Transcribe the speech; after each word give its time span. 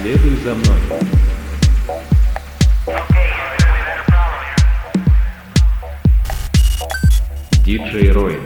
Следуй 0.00 0.36
за 0.44 0.54
мной. 0.54 0.80
Диджей 7.64 8.10
Рой. 8.12 8.38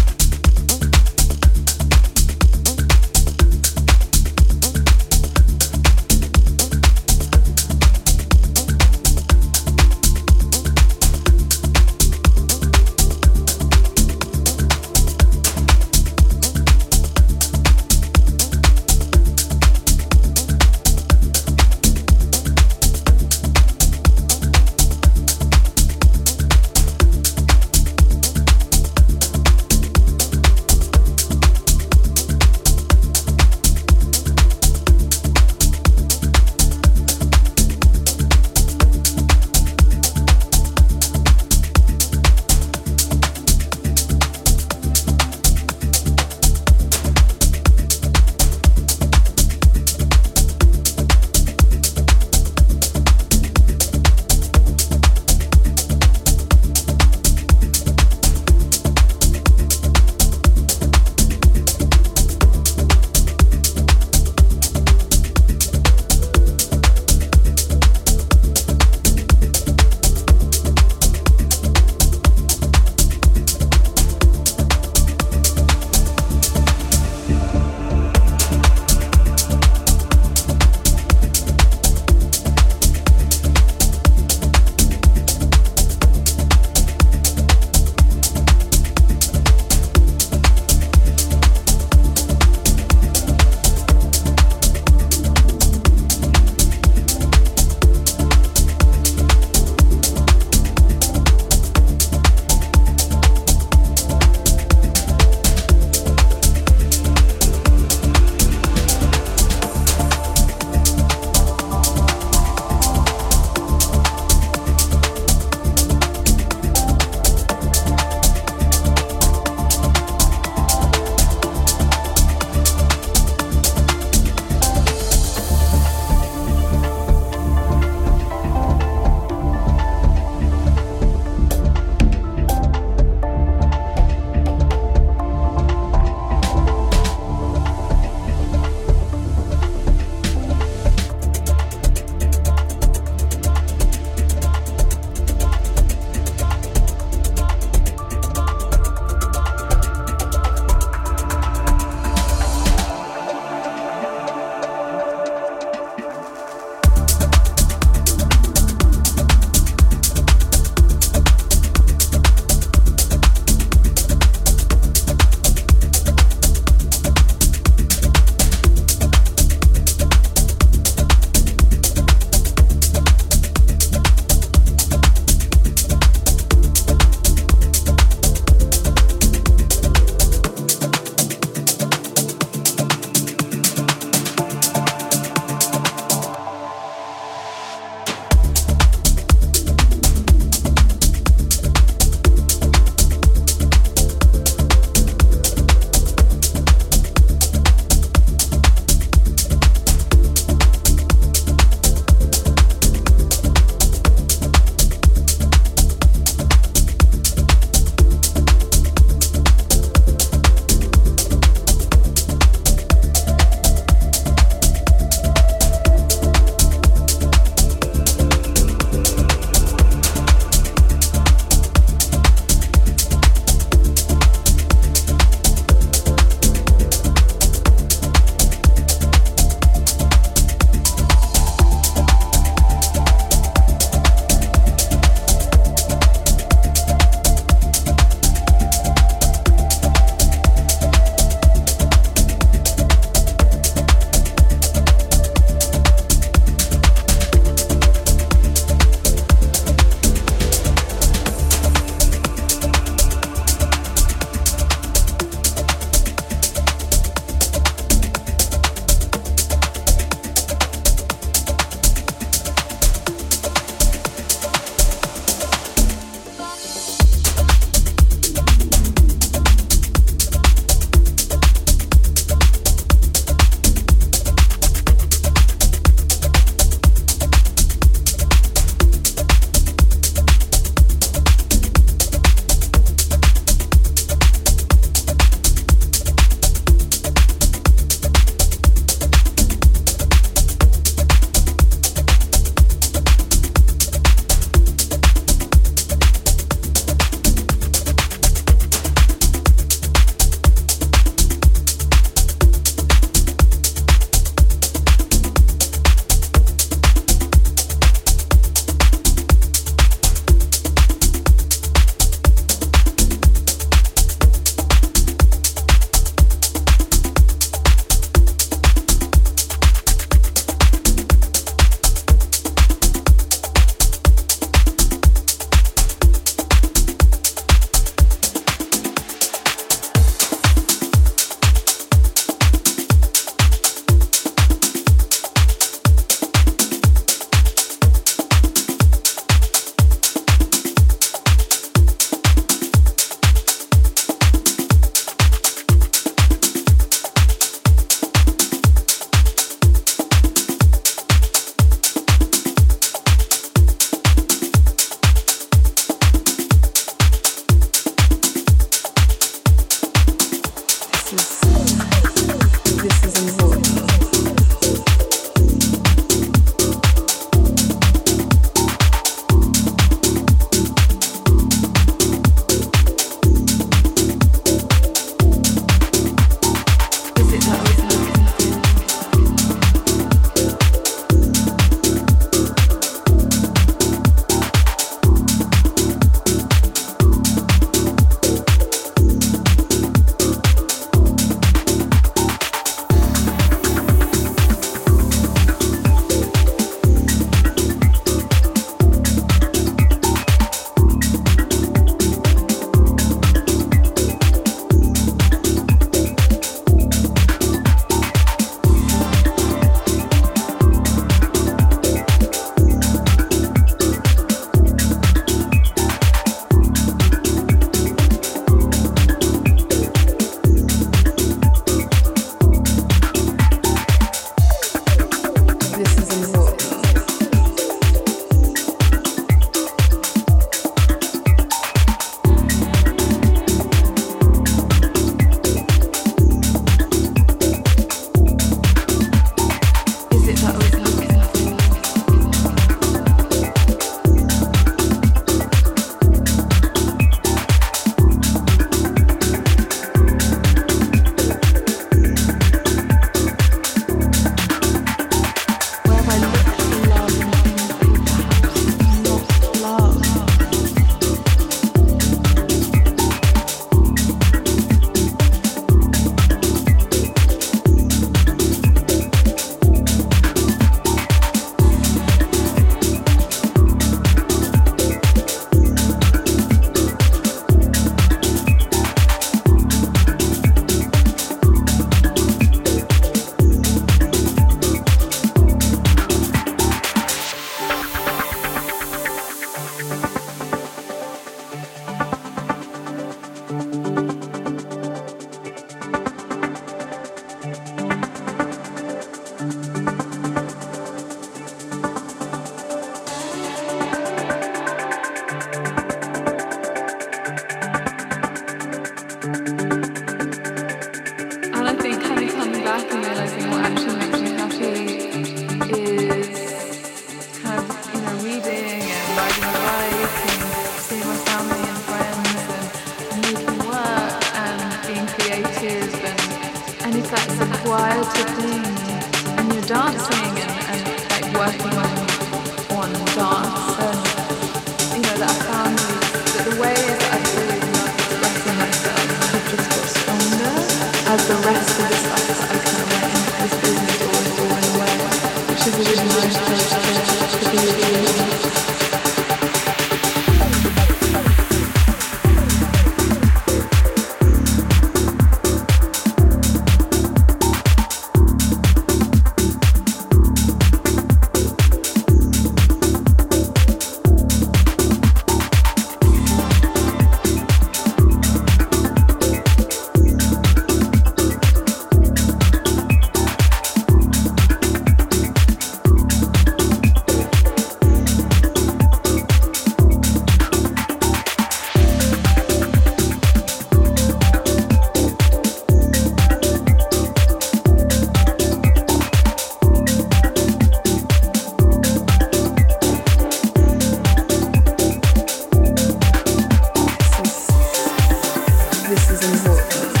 this 598.91 599.09
is 599.09 599.47
important. 599.47 600.00